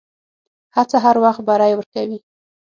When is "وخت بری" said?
1.23-1.73